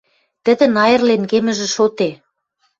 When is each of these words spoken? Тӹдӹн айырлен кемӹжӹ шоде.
Тӹдӹн 0.43 0.73
айырлен 0.85 1.23
кемӹжӹ 1.31 1.67
шоде. 1.75 2.09